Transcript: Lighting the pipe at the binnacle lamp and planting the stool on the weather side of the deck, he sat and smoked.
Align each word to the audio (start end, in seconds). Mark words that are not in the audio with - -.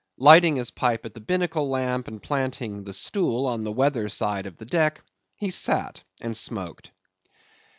Lighting 0.17 0.55
the 0.55 0.71
pipe 0.75 1.05
at 1.05 1.13
the 1.13 1.19
binnacle 1.19 1.69
lamp 1.69 2.07
and 2.07 2.23
planting 2.23 2.83
the 2.85 2.91
stool 2.91 3.45
on 3.45 3.63
the 3.63 3.71
weather 3.71 4.09
side 4.09 4.47
of 4.47 4.57
the 4.57 4.65
deck, 4.65 5.03
he 5.35 5.51
sat 5.51 6.01
and 6.19 6.35
smoked. 6.35 6.89